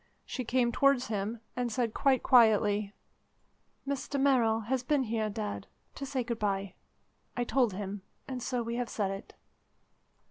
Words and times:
She 0.25 0.43
came 0.43 0.71
towards 0.71 1.09
him, 1.09 1.41
and 1.55 1.71
said 1.71 1.93
quite 1.93 2.23
quietly: 2.23 2.91
"Mr 3.87 4.19
Merrill 4.19 4.61
has 4.61 4.81
been 4.81 5.03
here, 5.03 5.29
Dad, 5.29 5.67
to 5.93 6.07
say 6.07 6.23
good 6.23 6.39
bye. 6.39 6.73
I 7.37 7.43
told 7.43 7.73
him, 7.73 8.01
and 8.27 8.41
so 8.41 8.63
we 8.63 8.77
have 8.77 8.89
said 8.89 9.11
it." 9.11 9.35